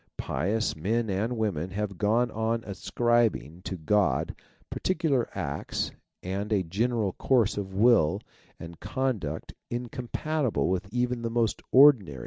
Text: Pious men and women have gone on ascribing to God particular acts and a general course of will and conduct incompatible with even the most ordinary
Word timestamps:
Pious 0.17 0.75
men 0.75 1.11
and 1.11 1.37
women 1.37 1.69
have 1.69 1.99
gone 1.99 2.31
on 2.31 2.63
ascribing 2.63 3.61
to 3.65 3.77
God 3.77 4.35
particular 4.71 5.29
acts 5.37 5.91
and 6.23 6.51
a 6.51 6.63
general 6.63 7.13
course 7.13 7.55
of 7.55 7.75
will 7.75 8.19
and 8.59 8.79
conduct 8.79 9.53
incompatible 9.69 10.67
with 10.69 10.91
even 10.91 11.21
the 11.21 11.29
most 11.29 11.61
ordinary 11.71 12.19